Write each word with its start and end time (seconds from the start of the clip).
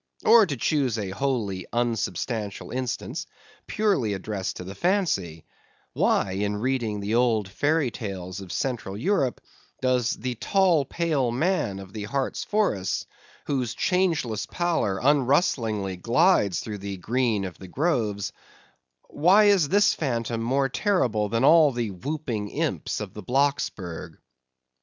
Or, 0.25 0.47
to 0.47 0.57
choose 0.57 0.97
a 0.97 1.11
wholly 1.11 1.67
unsubstantial 1.71 2.71
instance, 2.71 3.27
purely 3.67 4.13
addressed 4.13 4.55
to 4.55 4.63
the 4.63 4.73
fancy, 4.73 5.45
why, 5.93 6.31
in 6.31 6.57
reading 6.57 7.01
the 7.01 7.13
old 7.13 7.47
fairy 7.47 7.91
tales 7.91 8.39
of 8.41 8.51
Central 8.51 8.97
Europe, 8.97 9.41
does 9.79 10.13
"the 10.13 10.33
tall 10.33 10.85
pale 10.85 11.29
man" 11.29 11.77
of 11.77 11.93
the 11.93 12.05
Hartz 12.05 12.43
forests, 12.43 13.05
whose 13.45 13.75
changeless 13.75 14.47
pallor 14.47 14.97
unrustlingly 14.99 15.97
glides 15.97 16.61
through 16.61 16.79
the 16.79 16.97
green 16.97 17.45
of 17.45 17.59
the 17.59 17.67
groves—why 17.67 19.43
is 19.43 19.69
this 19.69 19.93
phantom 19.93 20.41
more 20.41 20.67
terrible 20.67 21.29
than 21.29 21.43
all 21.43 21.71
the 21.71 21.91
whooping 21.91 22.49
imps 22.49 23.01
of 23.01 23.13
the 23.13 23.21
Blocksburg? 23.21 24.17